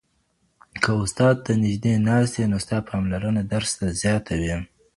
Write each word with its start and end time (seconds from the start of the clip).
که 0.83 0.91
استاد 1.03 1.35
ته 1.45 1.51
نږدې 1.63 1.93
ناست 2.07 2.33
یې 2.39 2.45
نو 2.51 2.57
ستا 2.65 2.77
پاملرنه 2.89 3.41
درس 3.51 3.71
ته 3.79 3.87
زیاته 4.01 4.33
وي. 4.41 4.55